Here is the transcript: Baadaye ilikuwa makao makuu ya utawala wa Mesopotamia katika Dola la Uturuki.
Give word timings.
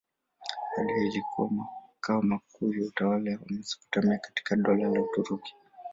Baadaye 0.77 1.07
ilikuwa 1.07 1.49
makao 1.51 2.21
makuu 2.21 2.73
ya 2.73 2.85
utawala 2.87 3.31
wa 3.31 3.45
Mesopotamia 3.49 4.17
katika 4.17 4.55
Dola 4.55 4.89
la 4.89 5.01
Uturuki. 5.01 5.55